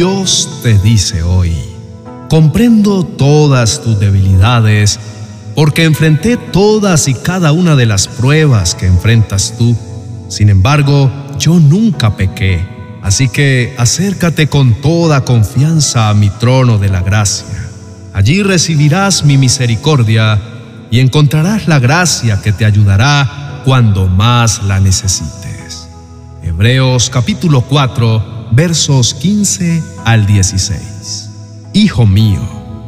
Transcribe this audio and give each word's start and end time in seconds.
Dios 0.00 0.48
te 0.62 0.78
dice 0.78 1.22
hoy, 1.22 1.54
comprendo 2.30 3.04
todas 3.04 3.82
tus 3.82 4.00
debilidades, 4.00 4.98
porque 5.54 5.84
enfrenté 5.84 6.38
todas 6.38 7.06
y 7.06 7.12
cada 7.12 7.52
una 7.52 7.76
de 7.76 7.84
las 7.84 8.08
pruebas 8.08 8.74
que 8.74 8.86
enfrentas 8.86 9.56
tú. 9.58 9.76
Sin 10.30 10.48
embargo, 10.48 11.12
yo 11.38 11.60
nunca 11.60 12.16
pequé, 12.16 12.66
así 13.02 13.28
que 13.28 13.74
acércate 13.76 14.48
con 14.48 14.72
toda 14.80 15.26
confianza 15.26 16.08
a 16.08 16.14
mi 16.14 16.30
trono 16.30 16.78
de 16.78 16.88
la 16.88 17.02
gracia. 17.02 17.68
Allí 18.14 18.42
recibirás 18.42 19.22
mi 19.26 19.36
misericordia 19.36 20.40
y 20.90 21.00
encontrarás 21.00 21.68
la 21.68 21.78
gracia 21.78 22.40
que 22.40 22.52
te 22.52 22.64
ayudará 22.64 23.60
cuando 23.66 24.06
más 24.06 24.62
la 24.62 24.80
necesites. 24.80 25.90
Hebreos 26.42 27.10
capítulo 27.10 27.60
4 27.60 28.39
versos 28.52 29.14
15 29.14 29.82
al 30.04 30.26
16. 30.26 31.30
Hijo 31.72 32.06
mío, 32.06 32.40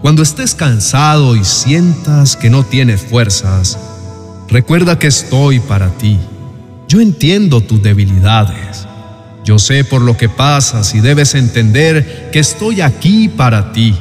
cuando 0.02 0.22
estés 0.22 0.54
cansado 0.54 1.36
y 1.36 1.44
sientas 1.44 2.36
que 2.36 2.50
no 2.50 2.64
tienes 2.64 3.00
fuerzas, 3.00 3.78
recuerda 4.48 4.98
que 4.98 5.06
estoy 5.06 5.60
para 5.60 5.90
ti. 5.98 6.18
Yo 6.88 7.00
entiendo 7.00 7.60
tus 7.60 7.82
debilidades. 7.82 8.86
Yo 9.44 9.58
sé 9.58 9.84
por 9.84 10.02
lo 10.02 10.16
que 10.16 10.28
pasas 10.28 10.94
y 10.94 11.00
debes 11.00 11.34
entender 11.34 12.30
que 12.32 12.38
estoy 12.38 12.80
aquí 12.80 13.28
para 13.28 13.72
ti 13.72 13.96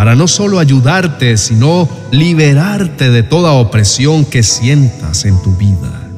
para 0.00 0.14
no 0.14 0.28
solo 0.28 0.60
ayudarte, 0.60 1.36
sino 1.36 1.86
liberarte 2.10 3.10
de 3.10 3.22
toda 3.22 3.52
opresión 3.52 4.24
que 4.24 4.42
sientas 4.42 5.26
en 5.26 5.42
tu 5.42 5.54
vida. 5.56 6.08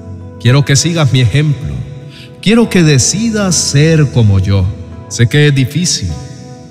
Quiero 0.41 0.65
que 0.65 0.77
sigas 0.77 1.13
mi 1.13 1.21
ejemplo. 1.21 1.75
Quiero 2.41 2.71
que 2.71 2.85
decidas 2.85 3.57
ser 3.57 4.13
como 4.13 4.39
yo. 4.39 4.65
Sé 5.13 5.27
que 5.27 5.49
es 5.49 5.55
difícil. 5.55 6.11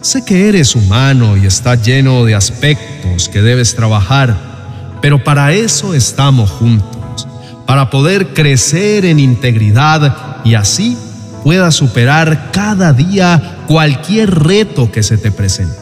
Sé 0.01 0.25
que 0.25 0.49
eres 0.49 0.75
humano 0.75 1.37
y 1.37 1.45
está 1.45 1.75
lleno 1.75 2.25
de 2.25 2.33
aspectos 2.33 3.29
que 3.29 3.39
debes 3.39 3.75
trabajar, 3.75 4.97
pero 4.99 5.23
para 5.23 5.53
eso 5.53 5.93
estamos 5.93 6.49
juntos, 6.49 7.27
para 7.67 7.91
poder 7.91 8.33
crecer 8.33 9.05
en 9.05 9.19
integridad 9.19 10.37
y 10.43 10.55
así 10.55 10.97
puedas 11.43 11.75
superar 11.75 12.49
cada 12.51 12.93
día 12.93 13.59
cualquier 13.67 14.31
reto 14.31 14.91
que 14.91 15.03
se 15.03 15.19
te 15.19 15.29
presente. 15.29 15.77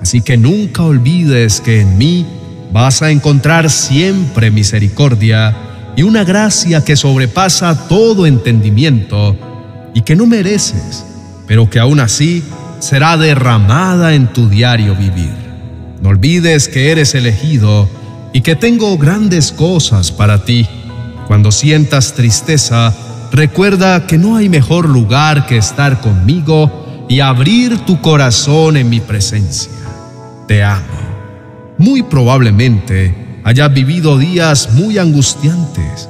Así 0.00 0.20
que 0.20 0.36
nunca 0.36 0.84
olvides 0.84 1.60
que 1.60 1.80
en 1.80 1.98
mí 1.98 2.24
vas 2.70 3.02
a 3.02 3.10
encontrar 3.10 3.70
siempre 3.70 4.52
misericordia 4.52 5.52
y 5.96 6.04
una 6.04 6.22
gracia 6.22 6.84
que 6.84 6.94
sobrepasa 6.94 7.88
todo 7.88 8.24
entendimiento 8.24 9.36
y 9.94 10.02
que 10.02 10.14
no 10.14 10.26
mereces, 10.26 11.07
pero 11.48 11.68
que 11.68 11.80
aún 11.80 11.98
así 11.98 12.44
será 12.78 13.16
derramada 13.16 14.14
en 14.14 14.28
tu 14.32 14.48
diario 14.48 14.94
vivir. 14.94 15.34
No 16.00 16.10
olvides 16.10 16.68
que 16.68 16.92
eres 16.92 17.16
elegido 17.16 17.88
y 18.32 18.42
que 18.42 18.54
tengo 18.54 18.96
grandes 18.96 19.50
cosas 19.50 20.12
para 20.12 20.44
ti. 20.44 20.68
Cuando 21.26 21.50
sientas 21.50 22.14
tristeza, 22.14 22.94
recuerda 23.32 24.06
que 24.06 24.18
no 24.18 24.36
hay 24.36 24.48
mejor 24.48 24.88
lugar 24.88 25.46
que 25.46 25.56
estar 25.56 26.00
conmigo 26.00 27.06
y 27.08 27.18
abrir 27.18 27.78
tu 27.78 28.00
corazón 28.00 28.76
en 28.76 28.88
mi 28.88 29.00
presencia 29.00 29.78
te 30.48 30.64
amo. 30.64 30.82
Muy 31.76 32.02
probablemente 32.02 33.40
hayas 33.44 33.72
vivido 33.72 34.18
días 34.18 34.70
muy 34.72 34.98
angustiantes, 34.98 36.08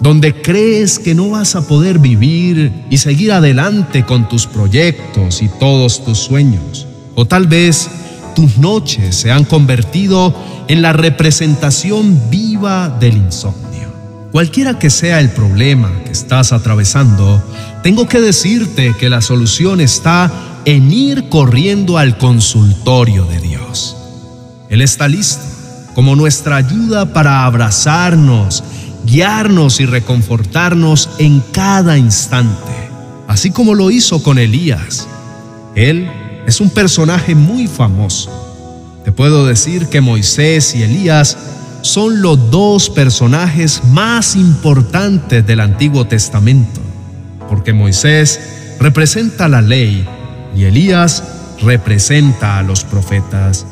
donde 0.00 0.40
crees 0.40 0.98
que 0.98 1.14
no 1.14 1.30
vas 1.30 1.56
a 1.56 1.66
poder 1.66 1.98
vivir 1.98 2.72
y 2.90 2.98
seguir 2.98 3.32
adelante 3.32 4.04
con 4.04 4.28
tus 4.28 4.46
proyectos 4.46 5.42
y 5.42 5.48
todos 5.48 6.04
tus 6.04 6.18
sueños. 6.18 6.86
O 7.14 7.26
tal 7.26 7.46
vez 7.46 7.88
tus 8.36 8.58
noches 8.58 9.16
se 9.16 9.32
han 9.32 9.44
convertido 9.44 10.34
en 10.68 10.82
la 10.82 10.92
representación 10.92 12.30
viva 12.30 12.88
del 12.88 13.16
insomnio. 13.16 13.88
Cualquiera 14.30 14.78
que 14.78 14.90
sea 14.90 15.20
el 15.20 15.30
problema 15.30 15.90
que 16.04 16.12
estás 16.12 16.52
atravesando, 16.52 17.42
tengo 17.82 18.06
que 18.06 18.20
decirte 18.20 18.94
que 18.98 19.08
la 19.08 19.22
solución 19.22 19.80
está 19.80 20.30
en 20.64 20.92
ir 20.92 21.28
corriendo 21.28 21.98
al 21.98 22.18
consultorio 22.18 23.24
de 23.24 23.40
Dios. 23.40 23.96
Él 24.68 24.82
está 24.82 25.08
listo 25.08 25.42
como 25.94 26.14
nuestra 26.14 26.54
ayuda 26.54 27.12
para 27.12 27.44
abrazarnos, 27.44 28.62
guiarnos 29.08 29.80
y 29.80 29.86
reconfortarnos 29.86 31.08
en 31.18 31.40
cada 31.52 31.96
instante, 31.96 32.72
así 33.26 33.50
como 33.50 33.74
lo 33.74 33.90
hizo 33.90 34.22
con 34.22 34.38
Elías. 34.38 35.08
Él 35.74 36.10
es 36.46 36.60
un 36.60 36.70
personaje 36.70 37.34
muy 37.34 37.66
famoso. 37.66 38.30
Te 39.04 39.12
puedo 39.12 39.46
decir 39.46 39.86
que 39.86 40.00
Moisés 40.00 40.74
y 40.74 40.82
Elías 40.82 41.36
son 41.80 42.20
los 42.20 42.50
dos 42.50 42.90
personajes 42.90 43.82
más 43.84 44.36
importantes 44.36 45.46
del 45.46 45.60
Antiguo 45.60 46.06
Testamento, 46.06 46.80
porque 47.48 47.72
Moisés 47.72 48.40
representa 48.78 49.48
la 49.48 49.62
ley 49.62 50.06
y 50.54 50.64
Elías 50.64 51.22
representa 51.62 52.58
a 52.58 52.62
los 52.62 52.84
profetas. 52.84 53.66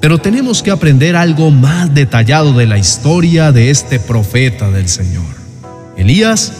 Pero 0.00 0.18
tenemos 0.18 0.62
que 0.62 0.70
aprender 0.70 1.16
algo 1.16 1.50
más 1.50 1.92
detallado 1.92 2.52
de 2.52 2.66
la 2.66 2.78
historia 2.78 3.50
de 3.50 3.70
este 3.70 3.98
profeta 3.98 4.70
del 4.70 4.88
Señor. 4.88 5.24
Elías 5.96 6.52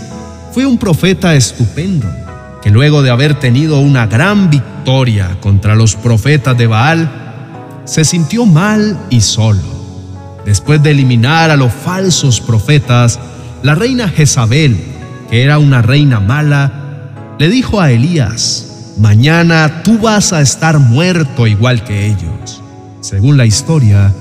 fue 0.53 0.66
un 0.66 0.78
profeta 0.78 1.37
estupendo, 1.37 2.09
que 2.62 2.71
luego 2.71 3.03
de 3.03 3.10
haber 3.10 3.38
tenido 3.38 3.78
una 3.78 4.06
gran 4.06 4.50
victoria 4.50 5.38
contra 5.41 5.76
los 5.76 5.94
profetas 5.94 6.59
de 6.59 6.66
Baal, 6.66 7.82
se 7.84 8.04
sintió 8.04 8.44
mal 8.44 8.99
y 9.09 9.21
solo. 9.21 9.78
Después 10.44 10.82
de 10.82 10.91
eliminar 10.91 11.50
a 11.50 11.56
los 11.56 11.72
falsos 11.72 12.41
profetas, 12.41 13.20
la 13.62 13.76
reina 13.76 14.09
Jezabel, 14.09 14.76
que 15.31 15.44
era 15.44 15.59
una 15.59 15.81
reina 15.81 16.19
mala, 16.19 16.72
le 17.38 17.49
dijo 17.49 17.81
a 17.81 17.93
Elías, 17.93 18.94
mañana 18.99 19.82
tú 19.84 19.99
vas 19.99 20.32
a 20.32 20.41
estar 20.41 20.81
muerto 20.81 21.47
igual 21.47 21.84
que 21.84 22.06
ellos. 22.06 22.62
Según 23.09 23.39
la 23.39 23.47
historia, 23.47 24.13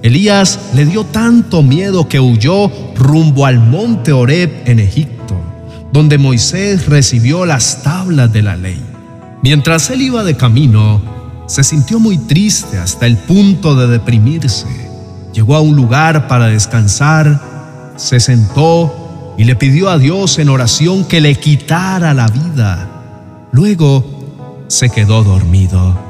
Elías 0.00 0.60
le 0.72 0.86
dio 0.86 1.02
tanto 1.02 1.64
miedo 1.64 2.06
que 2.06 2.20
huyó 2.20 2.70
rumbo 2.94 3.46
al 3.46 3.58
monte 3.58 4.12
Horeb 4.12 4.62
en 4.64 4.78
Egipto, 4.78 5.34
donde 5.92 6.18
Moisés 6.18 6.86
recibió 6.86 7.44
las 7.46 7.82
tablas 7.82 8.32
de 8.32 8.42
la 8.42 8.54
ley. 8.54 8.80
Mientras 9.42 9.90
él 9.90 10.02
iba 10.02 10.22
de 10.22 10.36
camino, 10.36 11.02
se 11.48 11.64
sintió 11.64 11.98
muy 11.98 12.16
triste 12.16 12.78
hasta 12.78 13.06
el 13.06 13.16
punto 13.16 13.74
de 13.74 13.88
deprimirse. 13.88 14.68
Llegó 15.34 15.56
a 15.56 15.60
un 15.60 15.74
lugar 15.74 16.28
para 16.28 16.46
descansar, 16.46 17.92
se 17.96 18.20
sentó 18.20 19.34
y 19.36 19.42
le 19.42 19.56
pidió 19.56 19.90
a 19.90 19.98
Dios 19.98 20.38
en 20.38 20.48
oración 20.48 21.04
que 21.06 21.20
le 21.20 21.34
quitara 21.34 22.14
la 22.14 22.28
vida. 22.28 22.88
Luego 23.50 24.04
se 24.68 24.90
quedó 24.90 25.24
dormido. 25.24 26.06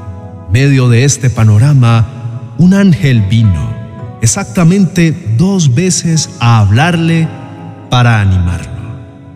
Medio 0.51 0.89
de 0.89 1.05
este 1.05 1.31
panorama, 1.31 2.18
un 2.59 2.73
ángel 2.73 3.21
vino 3.21 3.73
exactamente 4.21 5.15
dos 5.37 5.73
veces 5.73 6.29
a 6.39 6.59
hablarle 6.59 7.27
para 7.89 8.21
animarlo. 8.21 8.69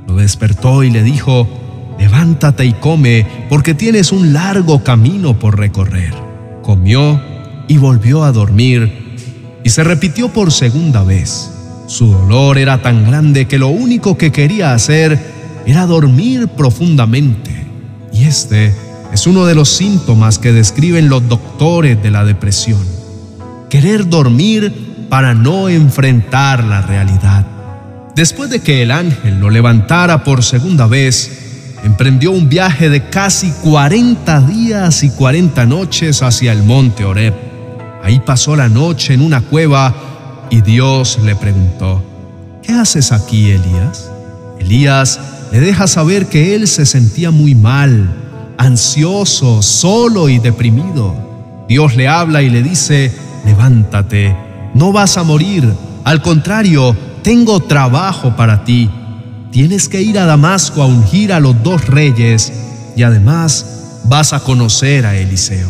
Lo 0.08 0.16
despertó 0.16 0.84
y 0.84 0.92
le 0.92 1.04
dijo, 1.04 1.48
levántate 1.98 2.66
y 2.66 2.74
come, 2.74 3.26
porque 3.50 3.74
tienes 3.74 4.12
un 4.12 4.34
largo 4.34 4.84
camino 4.84 5.40
por 5.40 5.58
recorrer. 5.58 6.14
Comió 6.62 7.20
y 7.70 7.78
volvió 7.78 8.26
a 8.26 8.34
dormir, 8.34 9.16
y 9.64 9.70
se 9.70 9.86
repitió 9.86 10.28
por 10.28 10.52
segunda 10.52 11.04
vez. 11.04 11.50
Su 11.88 12.08
dolor 12.08 12.58
era 12.58 12.82
tan 12.82 13.06
grande 13.10 13.48
que 13.48 13.58
lo 13.58 13.70
único 13.70 14.18
que 14.18 14.34
quería 14.34 14.74
hacer 14.74 15.18
era 15.66 15.86
dormir 15.86 16.50
profundamente, 16.50 17.66
y 18.12 18.26
este 18.26 18.76
es 19.14 19.28
uno 19.28 19.46
de 19.46 19.56
los 19.56 19.70
síntomas 19.70 20.40
que 20.40 20.52
describen 20.52 21.08
los 21.08 21.28
doctores 21.30 22.04
de 22.04 22.12
la 22.12 22.26
depresión. 22.26 23.03
Querer 23.74 24.08
dormir 24.08 24.72
para 25.10 25.34
no 25.34 25.68
enfrentar 25.68 26.64
la 26.64 26.84
realidad. 26.84 27.44
Después 28.16 28.52
de 28.52 28.60
que 28.62 28.84
el 28.84 28.92
ángel 28.92 29.40
lo 29.40 29.50
levantara 29.50 30.24
por 30.24 30.44
segunda 30.44 30.86
vez, 30.86 31.74
emprendió 31.84 32.30
un 32.30 32.50
viaje 32.50 32.92
de 32.92 33.10
casi 33.10 33.50
40 33.64 34.42
días 34.42 35.02
y 35.02 35.10
40 35.10 35.66
noches 35.66 36.22
hacia 36.22 36.52
el 36.52 36.62
monte 36.62 37.04
Oreb. 37.04 37.34
Ahí 38.04 38.20
pasó 38.20 38.56
la 38.56 38.70
noche 38.70 39.16
en 39.16 39.22
una 39.22 39.42
cueva 39.42 39.96
y 40.52 40.62
Dios 40.62 41.18
le 41.26 41.36
preguntó, 41.36 42.04
¿qué 42.62 42.74
haces 42.74 43.12
aquí, 43.12 43.50
Elías? 43.50 44.12
Elías 44.60 45.20
le 45.52 45.60
deja 45.62 45.88
saber 45.88 46.28
que 46.28 46.54
él 46.54 46.68
se 46.68 46.86
sentía 46.86 47.32
muy 47.32 47.56
mal 47.56 48.08
ansioso, 48.60 49.64
solo 49.64 50.30
y 50.30 50.38
deprimido. 50.38 51.66
Dios 51.68 51.96
le 51.96 52.08
habla 52.08 52.44
y 52.44 52.52
le 52.52 52.62
dice, 52.62 53.12
levántate, 53.46 54.36
no 54.74 54.92
vas 54.92 55.18
a 55.18 55.24
morir, 55.24 55.74
al 56.04 56.22
contrario, 56.22 56.96
tengo 57.24 57.62
trabajo 57.62 58.36
para 58.36 58.66
ti. 58.66 58.90
Tienes 59.52 59.88
que 59.88 60.02
ir 60.02 60.20
a 60.20 60.26
Damasco 60.26 60.82
a 60.82 60.88
ungir 60.88 61.32
a 61.32 61.40
los 61.40 61.62
dos 61.64 61.88
reyes 61.88 62.52
y 62.96 63.04
además 63.04 64.02
vas 64.06 64.34
a 64.34 64.40
conocer 64.42 65.06
a 65.06 65.16
Eliseo. 65.16 65.70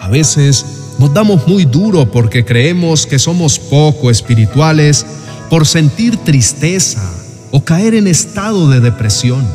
A 0.00 0.08
veces 0.08 0.64
nos 0.98 1.14
damos 1.14 1.46
muy 1.46 1.64
duro 1.64 2.10
porque 2.10 2.44
creemos 2.44 3.06
que 3.06 3.18
somos 3.18 3.58
poco 3.58 4.10
espirituales 4.10 5.06
por 5.48 5.66
sentir 5.66 6.16
tristeza 6.16 7.02
o 7.50 7.64
caer 7.64 7.94
en 7.94 8.06
estado 8.06 8.68
de 8.68 8.80
depresión. 8.80 9.46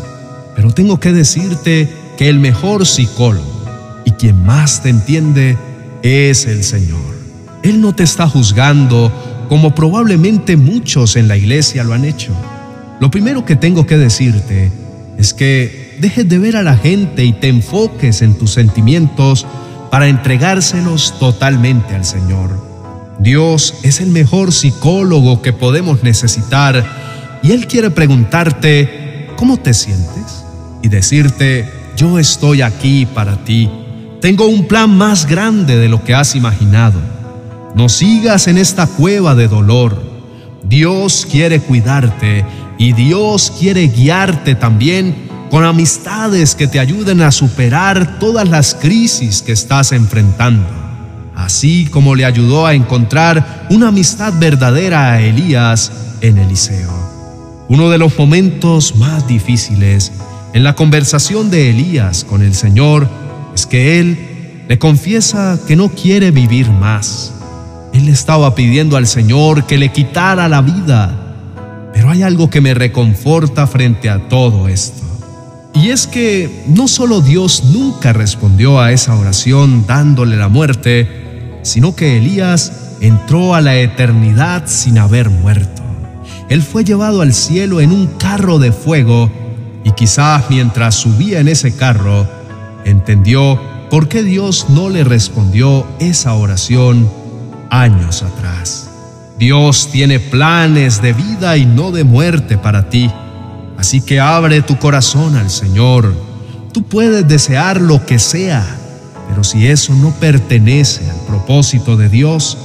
Pero 0.55 0.71
tengo 0.71 0.99
que 0.99 1.11
decirte 1.11 1.89
que 2.17 2.29
el 2.29 2.39
mejor 2.39 2.85
psicólogo 2.85 3.65
y 4.05 4.11
quien 4.11 4.43
más 4.45 4.81
te 4.83 4.89
entiende 4.89 5.57
es 6.01 6.45
el 6.45 6.63
Señor. 6.63 7.14
Él 7.65 7.81
no 7.81 7.95
te 7.95 8.03
está 8.03 8.29
juzgando 8.29 9.11
como 9.49 9.73
probablemente 9.73 10.55
muchos 10.55 11.15
en 11.15 11.27
la 11.27 11.35
iglesia 11.35 11.83
lo 11.83 11.93
han 11.93 12.05
hecho. 12.05 12.31
Lo 12.99 13.09
primero 13.09 13.43
que 13.43 13.55
tengo 13.55 13.87
que 13.87 13.97
decirte 13.97 14.71
es 15.17 15.33
que 15.33 15.97
dejes 15.99 16.29
de 16.29 16.37
ver 16.37 16.57
a 16.57 16.61
la 16.61 16.77
gente 16.77 17.25
y 17.25 17.33
te 17.33 17.47
enfoques 17.47 18.21
en 18.21 18.35
tus 18.35 18.51
sentimientos 18.51 19.47
para 19.89 20.07
entregárselos 20.07 21.17
totalmente 21.17 21.95
al 21.95 22.05
Señor. 22.05 22.51
Dios 23.17 23.73
es 23.81 23.99
el 23.99 24.09
mejor 24.11 24.51
psicólogo 24.53 25.41
que 25.41 25.51
podemos 25.51 26.03
necesitar 26.03 26.85
y 27.41 27.51
Él 27.51 27.65
quiere 27.65 27.89
preguntarte, 27.89 29.31
¿cómo 29.37 29.57
te 29.57 29.73
sientes? 29.73 30.45
Y 30.83 30.89
decirte, 30.89 31.67
yo 31.97 32.19
estoy 32.19 32.61
aquí 32.61 33.07
para 33.07 33.43
ti. 33.43 33.71
Tengo 34.21 34.45
un 34.45 34.67
plan 34.67 34.95
más 34.95 35.25
grande 35.25 35.77
de 35.77 35.89
lo 35.89 36.03
que 36.03 36.13
has 36.13 36.35
imaginado. 36.35 37.14
No 37.75 37.89
sigas 37.89 38.47
en 38.47 38.57
esta 38.57 38.87
cueva 38.87 39.35
de 39.35 39.49
dolor. 39.49 40.01
Dios 40.63 41.27
quiere 41.29 41.59
cuidarte 41.59 42.45
y 42.77 42.93
Dios 42.93 43.51
quiere 43.59 43.89
guiarte 43.89 44.55
también 44.55 45.13
con 45.51 45.65
amistades 45.65 46.55
que 46.55 46.67
te 46.67 46.79
ayuden 46.79 47.21
a 47.21 47.33
superar 47.33 48.17
todas 48.17 48.47
las 48.47 48.75
crisis 48.75 49.41
que 49.41 49.51
estás 49.51 49.91
enfrentando. 49.91 50.65
Así 51.35 51.87
como 51.91 52.15
le 52.15 52.23
ayudó 52.23 52.65
a 52.65 52.73
encontrar 52.73 53.67
una 53.69 53.89
amistad 53.89 54.33
verdadera 54.39 55.11
a 55.11 55.21
Elías 55.21 55.91
en 56.21 56.37
Eliseo. 56.37 56.93
Uno 57.67 57.89
de 57.89 57.97
los 57.97 58.17
momentos 58.17 58.95
más 58.95 59.27
difíciles 59.27 60.13
en 60.53 60.63
la 60.63 60.75
conversación 60.75 61.51
de 61.51 61.71
Elías 61.71 62.23
con 62.23 62.41
el 62.41 62.53
Señor 62.53 63.09
es 63.53 63.65
que 63.65 63.99
él 63.99 64.63
le 64.69 64.79
confiesa 64.79 65.59
que 65.67 65.75
no 65.75 65.89
quiere 65.89 66.31
vivir 66.31 66.69
más. 66.69 67.34
Él 68.05 68.11
estaba 68.11 68.53
pidiendo 68.53 68.97
al 68.97 69.07
Señor 69.07 69.65
que 69.65 69.79
le 69.79 69.91
quitara 69.91 70.47
la 70.47 70.61
vida. 70.61 71.89
Pero 71.91 72.11
hay 72.11 72.21
algo 72.21 72.51
que 72.51 72.61
me 72.61 72.75
reconforta 72.75 73.65
frente 73.65 74.11
a 74.11 74.29
todo 74.29 74.67
esto. 74.67 75.01
Y 75.73 75.89
es 75.89 76.05
que 76.05 76.65
no 76.67 76.87
solo 76.87 77.21
Dios 77.21 77.63
nunca 77.73 78.13
respondió 78.13 78.79
a 78.79 78.91
esa 78.91 79.15
oración 79.15 79.87
dándole 79.87 80.37
la 80.37 80.49
muerte, 80.49 81.57
sino 81.63 81.95
que 81.95 82.19
Elías 82.19 82.73
entró 83.01 83.55
a 83.55 83.61
la 83.61 83.75
eternidad 83.75 84.67
sin 84.67 84.99
haber 84.99 85.31
muerto. 85.31 85.81
Él 86.47 86.61
fue 86.61 86.83
llevado 86.83 87.21
al 87.21 87.33
cielo 87.33 87.81
en 87.81 87.91
un 87.91 88.05
carro 88.05 88.59
de 88.59 88.71
fuego 88.71 89.31
y 89.83 89.93
quizás 89.93 90.43
mientras 90.51 90.93
subía 90.93 91.39
en 91.39 91.47
ese 91.47 91.75
carro, 91.75 92.27
entendió 92.85 93.59
por 93.89 94.07
qué 94.07 94.21
Dios 94.21 94.67
no 94.69 94.89
le 94.89 95.03
respondió 95.03 95.87
esa 95.99 96.35
oración 96.35 97.24
años 97.69 98.23
atrás. 98.23 98.89
Dios 99.37 99.89
tiene 99.91 100.19
planes 100.19 101.01
de 101.01 101.13
vida 101.13 101.57
y 101.57 101.65
no 101.65 101.91
de 101.91 102.03
muerte 102.03 102.57
para 102.57 102.89
ti, 102.89 103.11
así 103.77 104.01
que 104.01 104.19
abre 104.19 104.61
tu 104.61 104.77
corazón 104.77 105.35
al 105.35 105.49
Señor. 105.49 106.13
Tú 106.71 106.83
puedes 106.83 107.27
desear 107.27 107.81
lo 107.81 108.05
que 108.05 108.19
sea, 108.19 108.65
pero 109.29 109.43
si 109.43 109.67
eso 109.67 109.93
no 109.93 110.11
pertenece 110.11 111.09
al 111.09 111.19
propósito 111.27 111.97
de 111.97 112.09
Dios, 112.09 112.57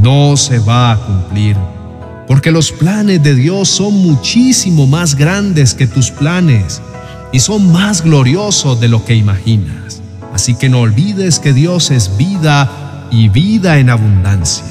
no 0.00 0.36
se 0.36 0.58
va 0.58 0.92
a 0.92 0.96
cumplir 0.98 1.56
porque 2.26 2.50
los 2.50 2.72
planes 2.72 3.22
de 3.22 3.34
Dios 3.34 3.68
son 3.68 3.94
muchísimo 3.94 4.86
más 4.86 5.14
grandes 5.14 5.74
que 5.74 5.86
tus 5.86 6.10
planes 6.10 6.82
y 7.32 7.40
son 7.40 7.70
más 7.72 8.02
gloriosos 8.02 8.80
de 8.80 8.88
lo 8.88 9.04
que 9.04 9.14
imaginas. 9.14 10.02
Así 10.34 10.54
que 10.54 10.68
no 10.68 10.80
olvides 10.80 11.38
que 11.38 11.52
Dios 11.52 11.90
es 11.90 12.16
vida 12.16 12.85
y 13.10 13.28
vida 13.28 13.78
en 13.78 13.90
abundancia. 13.90 14.64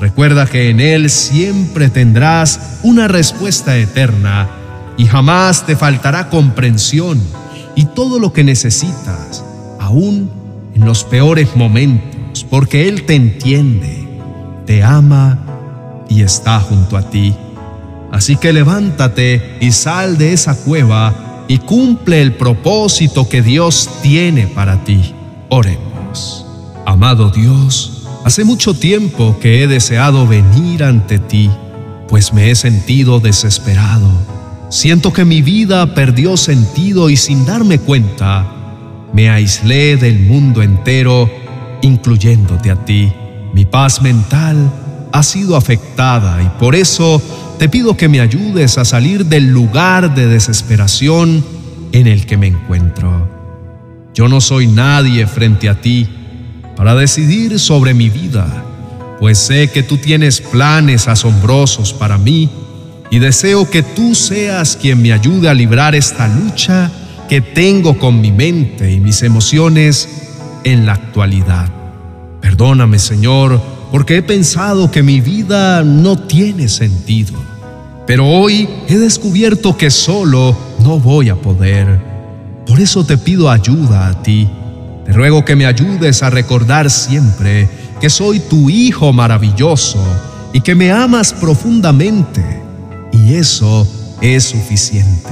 Recuerda 0.00 0.46
que 0.46 0.70
en 0.70 0.80
Él 0.80 1.10
siempre 1.10 1.88
tendrás 1.90 2.78
una 2.82 3.08
respuesta 3.08 3.76
eterna 3.76 4.48
y 4.96 5.06
jamás 5.06 5.66
te 5.66 5.76
faltará 5.76 6.28
comprensión 6.28 7.20
y 7.74 7.84
todo 7.84 8.18
lo 8.18 8.32
que 8.32 8.44
necesitas, 8.44 9.44
aún 9.78 10.30
en 10.74 10.84
los 10.84 11.04
peores 11.04 11.56
momentos, 11.56 12.44
porque 12.48 12.88
Él 12.88 13.04
te 13.06 13.14
entiende, 13.14 14.06
te 14.66 14.82
ama 14.82 15.38
y 16.08 16.22
está 16.22 16.60
junto 16.60 16.96
a 16.96 17.10
ti. 17.10 17.34
Así 18.12 18.36
que 18.36 18.52
levántate 18.52 19.58
y 19.60 19.72
sal 19.72 20.16
de 20.18 20.32
esa 20.32 20.56
cueva 20.56 21.44
y 21.48 21.58
cumple 21.58 22.22
el 22.22 22.34
propósito 22.34 23.28
que 23.28 23.42
Dios 23.42 23.88
tiene 24.02 24.46
para 24.46 24.84
ti. 24.84 25.14
Oremos. 25.48 26.47
Amado 27.00 27.30
Dios, 27.30 28.08
hace 28.24 28.42
mucho 28.42 28.74
tiempo 28.74 29.38
que 29.40 29.62
he 29.62 29.68
deseado 29.68 30.26
venir 30.26 30.82
ante 30.82 31.20
ti, 31.20 31.48
pues 32.08 32.32
me 32.32 32.50
he 32.50 32.56
sentido 32.56 33.20
desesperado. 33.20 34.10
Siento 34.68 35.12
que 35.12 35.24
mi 35.24 35.40
vida 35.40 35.94
perdió 35.94 36.36
sentido 36.36 37.08
y 37.08 37.16
sin 37.16 37.46
darme 37.46 37.78
cuenta, 37.78 38.44
me 39.12 39.30
aislé 39.30 39.96
del 39.96 40.18
mundo 40.18 40.60
entero, 40.60 41.30
incluyéndote 41.82 42.72
a 42.72 42.84
ti. 42.84 43.12
Mi 43.54 43.64
paz 43.64 44.02
mental 44.02 44.56
ha 45.12 45.22
sido 45.22 45.54
afectada 45.54 46.42
y 46.42 46.48
por 46.58 46.74
eso 46.74 47.22
te 47.60 47.68
pido 47.68 47.96
que 47.96 48.08
me 48.08 48.20
ayudes 48.20 48.76
a 48.76 48.84
salir 48.84 49.24
del 49.26 49.52
lugar 49.52 50.16
de 50.16 50.26
desesperación 50.26 51.44
en 51.92 52.08
el 52.08 52.26
que 52.26 52.36
me 52.36 52.48
encuentro. 52.48 53.28
Yo 54.14 54.26
no 54.26 54.40
soy 54.40 54.66
nadie 54.66 55.28
frente 55.28 55.68
a 55.68 55.80
ti 55.80 56.08
para 56.78 56.94
decidir 56.94 57.58
sobre 57.58 57.92
mi 57.92 58.08
vida, 58.08 58.46
pues 59.18 59.36
sé 59.36 59.68
que 59.68 59.82
tú 59.82 59.96
tienes 59.96 60.40
planes 60.40 61.08
asombrosos 61.08 61.92
para 61.92 62.18
mí 62.18 62.48
y 63.10 63.18
deseo 63.18 63.68
que 63.68 63.82
tú 63.82 64.14
seas 64.14 64.76
quien 64.76 65.02
me 65.02 65.12
ayude 65.12 65.48
a 65.48 65.54
librar 65.54 65.96
esta 65.96 66.28
lucha 66.28 66.88
que 67.28 67.40
tengo 67.40 67.98
con 67.98 68.20
mi 68.20 68.30
mente 68.30 68.92
y 68.92 69.00
mis 69.00 69.24
emociones 69.24 70.08
en 70.62 70.86
la 70.86 70.92
actualidad. 70.92 71.68
Perdóname, 72.40 73.00
Señor, 73.00 73.60
porque 73.90 74.18
he 74.18 74.22
pensado 74.22 74.88
que 74.88 75.02
mi 75.02 75.20
vida 75.20 75.82
no 75.82 76.16
tiene 76.16 76.68
sentido. 76.68 77.34
Pero 78.06 78.24
hoy 78.24 78.68
he 78.86 78.98
descubierto 78.98 79.76
que 79.76 79.90
solo 79.90 80.56
no 80.78 81.00
voy 81.00 81.28
a 81.28 81.34
poder. 81.34 82.00
Por 82.68 82.78
eso 82.78 83.04
te 83.04 83.18
pido 83.18 83.50
ayuda 83.50 84.06
a 84.06 84.22
ti. 84.22 84.48
Te 85.08 85.14
ruego 85.14 85.42
que 85.42 85.56
me 85.56 85.64
ayudes 85.64 86.22
a 86.22 86.28
recordar 86.28 86.90
siempre 86.90 87.66
que 87.98 88.10
soy 88.10 88.40
tu 88.40 88.68
Hijo 88.68 89.14
maravilloso 89.14 89.98
y 90.52 90.60
que 90.60 90.74
me 90.74 90.92
amas 90.92 91.32
profundamente. 91.32 92.44
Y 93.10 93.36
eso 93.36 93.88
es 94.20 94.44
suficiente. 94.44 95.30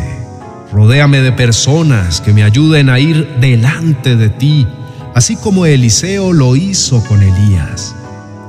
Rodéame 0.72 1.20
de 1.20 1.30
personas 1.30 2.22
que 2.22 2.32
me 2.32 2.42
ayuden 2.42 2.88
a 2.88 2.98
ir 2.98 3.28
delante 3.38 4.16
de 4.16 4.30
ti, 4.30 4.66
así 5.14 5.36
como 5.36 5.66
Eliseo 5.66 6.32
lo 6.32 6.56
hizo 6.56 7.04
con 7.04 7.22
Elías. 7.22 7.94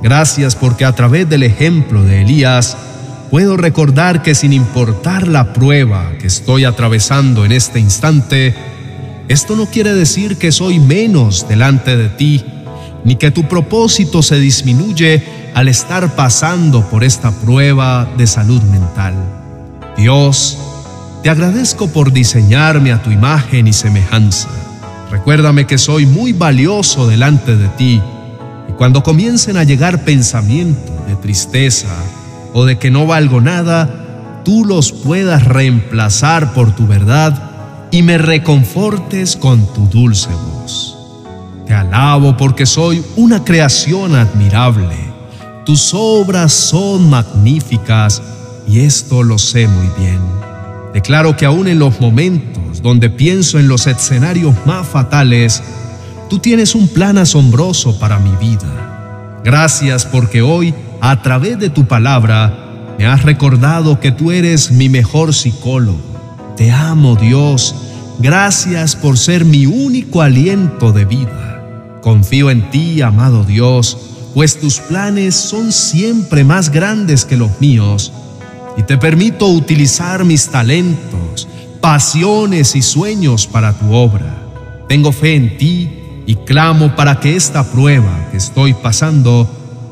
Gracias 0.02 0.56
porque 0.56 0.86
a 0.86 0.94
través 0.94 1.28
del 1.28 1.42
ejemplo 1.42 2.04
de 2.04 2.22
Elías 2.22 2.74
puedo 3.30 3.58
recordar 3.58 4.22
que 4.22 4.34
sin 4.34 4.54
importar 4.54 5.28
la 5.28 5.52
prueba 5.52 6.10
que 6.18 6.26
estoy 6.26 6.64
atravesando 6.64 7.44
en 7.44 7.52
este 7.52 7.80
instante, 7.80 8.54
esto 9.28 9.56
no 9.56 9.66
quiere 9.66 9.94
decir 9.94 10.36
que 10.36 10.52
soy 10.52 10.78
menos 10.80 11.46
delante 11.48 11.96
de 11.96 12.08
ti, 12.08 12.44
ni 13.04 13.16
que 13.16 13.30
tu 13.30 13.46
propósito 13.48 14.22
se 14.22 14.38
disminuye 14.38 15.22
al 15.54 15.68
estar 15.68 16.14
pasando 16.16 16.88
por 16.88 17.04
esta 17.04 17.30
prueba 17.30 18.08
de 18.16 18.26
salud 18.26 18.62
mental. 18.62 19.14
Dios, 19.96 20.58
te 21.22 21.30
agradezco 21.30 21.88
por 21.88 22.12
diseñarme 22.12 22.92
a 22.92 23.02
tu 23.02 23.10
imagen 23.10 23.66
y 23.66 23.72
semejanza. 23.72 24.48
Recuérdame 25.10 25.66
que 25.66 25.78
soy 25.78 26.06
muy 26.06 26.32
valioso 26.32 27.06
delante 27.06 27.56
de 27.56 27.68
ti 27.68 28.02
cuando 28.78 29.02
comiencen 29.02 29.56
a 29.56 29.64
llegar 29.64 30.04
pensamientos 30.04 30.94
de 31.08 31.16
tristeza 31.16 31.88
o 32.54 32.64
de 32.64 32.78
que 32.78 32.92
no 32.92 33.06
valgo 33.06 33.40
nada, 33.40 34.42
tú 34.44 34.64
los 34.64 34.92
puedas 34.92 35.44
reemplazar 35.44 36.54
por 36.54 36.76
tu 36.76 36.86
verdad 36.86 37.47
y 37.90 38.02
me 38.02 38.18
reconfortes 38.18 39.36
con 39.36 39.72
tu 39.72 39.86
dulce 39.86 40.28
voz. 40.28 40.96
Te 41.66 41.74
alabo 41.74 42.36
porque 42.36 42.66
soy 42.66 43.04
una 43.16 43.44
creación 43.44 44.14
admirable. 44.14 44.96
Tus 45.64 45.92
obras 45.92 46.52
son 46.52 47.10
magníficas 47.10 48.22
y 48.66 48.80
esto 48.80 49.22
lo 49.22 49.38
sé 49.38 49.68
muy 49.68 49.88
bien. 49.98 50.20
Declaro 50.94 51.36
que 51.36 51.46
aún 51.46 51.68
en 51.68 51.78
los 51.78 52.00
momentos 52.00 52.82
donde 52.82 53.10
pienso 53.10 53.58
en 53.58 53.68
los 53.68 53.86
escenarios 53.86 54.54
más 54.64 54.86
fatales, 54.86 55.62
tú 56.30 56.38
tienes 56.38 56.74
un 56.74 56.88
plan 56.88 57.18
asombroso 57.18 57.98
para 57.98 58.18
mi 58.18 58.34
vida. 58.36 59.40
Gracias 59.44 60.06
porque 60.06 60.42
hoy, 60.42 60.74
a 61.00 61.22
través 61.22 61.58
de 61.58 61.70
tu 61.70 61.86
palabra, 61.86 62.94
me 62.98 63.06
has 63.06 63.22
recordado 63.22 64.00
que 64.00 64.10
tú 64.10 64.32
eres 64.32 64.70
mi 64.70 64.88
mejor 64.88 65.34
psicólogo. 65.34 66.07
Te 66.58 66.72
amo, 66.72 67.14
Dios. 67.14 67.72
Gracias 68.18 68.96
por 68.96 69.16
ser 69.16 69.44
mi 69.44 69.66
único 69.66 70.22
aliento 70.22 70.90
de 70.90 71.04
vida. 71.04 71.62
Confío 72.02 72.50
en 72.50 72.68
ti, 72.70 73.00
amado 73.00 73.44
Dios, 73.44 73.96
pues 74.34 74.58
tus 74.58 74.80
planes 74.80 75.36
son 75.36 75.70
siempre 75.70 76.42
más 76.42 76.70
grandes 76.70 77.24
que 77.24 77.36
los 77.36 77.60
míos 77.60 78.12
y 78.76 78.82
te 78.82 78.98
permito 78.98 79.46
utilizar 79.46 80.24
mis 80.24 80.48
talentos, 80.48 81.46
pasiones 81.80 82.74
y 82.74 82.82
sueños 82.82 83.46
para 83.46 83.78
tu 83.78 83.92
obra. 83.92 84.42
Tengo 84.88 85.12
fe 85.12 85.36
en 85.36 85.58
ti 85.58 85.88
y 86.26 86.34
clamo 86.34 86.96
para 86.96 87.20
que 87.20 87.36
esta 87.36 87.62
prueba 87.62 88.30
que 88.32 88.36
estoy 88.36 88.74
pasando 88.74 89.48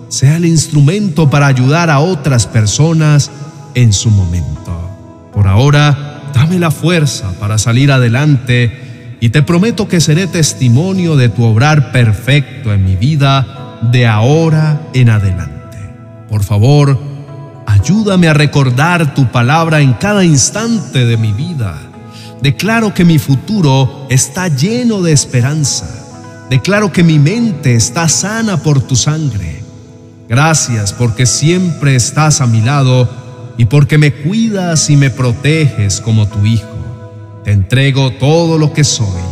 sea 0.09 0.37
el 0.37 0.47
instrumento 0.47 1.31
para 1.31 1.47
ayudar 1.47 1.91
a 1.91 2.01
otras 2.01 2.45
personas 2.45 3.31
en 3.75 3.93
su 3.93 4.11
momento. 4.11 4.73
Por 5.33 5.47
ahora, 5.47 6.16
dame 6.47 6.61
la 6.61 6.71
fuerza 6.71 7.33
para 7.41 7.59
salir 7.59 7.91
adelante 7.91 9.17
y 9.21 9.31
te 9.31 9.43
prometo 9.43 9.89
que 9.89 10.01
seré 10.01 10.29
testimonio 10.29 11.17
de 11.17 11.29
tu 11.29 11.43
obrar 11.43 11.91
perfecto 11.91 12.73
en 12.73 12.85
mi 12.85 12.95
vida 12.95 13.79
de 13.91 14.07
ahora 14.07 14.81
en 14.95 15.11
adelante. 15.11 15.79
Por 16.29 16.45
favor, 16.45 17.01
ayúdame 17.67 18.29
a 18.29 18.35
recordar 18.35 19.13
tu 19.13 19.27
palabra 19.33 19.81
en 19.81 19.95
cada 19.95 20.25
instante 20.25 21.05
de 21.05 21.17
mi 21.17 21.33
vida. 21.33 21.77
Declaro 22.43 22.95
que 22.95 23.05
mi 23.05 23.19
futuro 23.19 24.07
está 24.09 24.47
lleno 24.47 25.03
de 25.03 25.11
esperanza 25.11 26.05
Declaro 26.49 26.93
que 26.93 27.03
mi 27.03 27.19
mente 27.19 27.75
está 27.75 28.09
sana 28.09 28.63
por 28.63 28.81
tu 28.81 28.95
sangre. 28.95 29.65
Gracias 30.29 30.93
porque 30.93 31.27
siempre 31.27 31.97
estás 31.97 32.41
a 32.41 32.47
mi 32.47 32.61
lado 32.61 33.26
y 33.57 33.67
porque 33.67 33.99
me 33.99 34.13
cuidas 34.13 34.91
y 34.91 34.97
me 34.97 35.11
proteges 35.11 36.01
como 36.01 36.27
tu 36.27 36.45
Hijo. 36.45 36.67
Te 37.45 37.53
entrego 37.53 38.13
todo 38.13 38.59
lo 38.59 38.73
que 38.73 38.85
soy. 38.85 39.23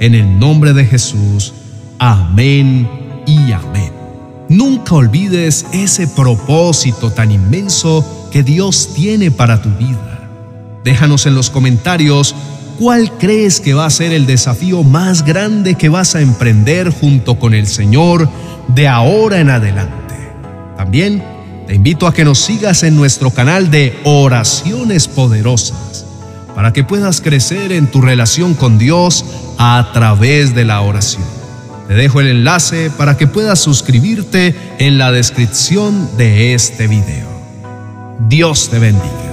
En 0.00 0.14
el 0.14 0.38
nombre 0.38 0.72
de 0.72 0.86
Jesús. 0.86 1.52
Amén 1.98 2.88
y 3.26 3.52
amén. 3.52 3.92
Nunca 4.48 4.94
olvides 4.94 5.66
ese 5.72 6.08
propósito 6.08 7.10
tan 7.12 7.30
inmenso 7.30 8.28
que 8.32 8.42
Dios 8.42 8.90
tiene 8.94 9.30
para 9.30 9.62
tu 9.62 9.68
vida. 9.70 10.28
Déjanos 10.82 11.26
en 11.26 11.34
los 11.34 11.50
comentarios 11.50 12.34
¿Cuál 12.80 13.12
crees 13.18 13.60
que 13.60 13.74
va 13.74 13.84
a 13.84 13.90
ser 13.90 14.10
el 14.14 14.24
desafío 14.24 14.82
más 14.82 15.22
grande 15.22 15.74
que 15.74 15.90
vas 15.90 16.14
a 16.14 16.22
emprender 16.22 16.88
junto 16.88 17.38
con 17.38 17.52
el 17.52 17.66
Señor 17.66 18.26
de 18.68 18.88
ahora 18.88 19.38
en 19.38 19.50
adelante? 19.50 20.14
También 20.78 21.22
te 21.70 21.76
invito 21.76 22.08
a 22.08 22.12
que 22.12 22.24
nos 22.24 22.40
sigas 22.40 22.82
en 22.82 22.96
nuestro 22.96 23.30
canal 23.30 23.70
de 23.70 23.96
oraciones 24.02 25.06
poderosas 25.06 26.04
para 26.52 26.72
que 26.72 26.82
puedas 26.82 27.20
crecer 27.20 27.70
en 27.70 27.86
tu 27.86 28.00
relación 28.00 28.54
con 28.54 28.76
Dios 28.76 29.24
a 29.56 29.90
través 29.92 30.52
de 30.52 30.64
la 30.64 30.80
oración. 30.80 31.22
Te 31.86 31.94
dejo 31.94 32.18
el 32.22 32.26
enlace 32.26 32.90
para 32.90 33.16
que 33.16 33.28
puedas 33.28 33.60
suscribirte 33.60 34.56
en 34.80 34.98
la 34.98 35.12
descripción 35.12 36.16
de 36.16 36.54
este 36.54 36.88
video. 36.88 37.28
Dios 38.26 38.68
te 38.68 38.80
bendiga. 38.80 39.29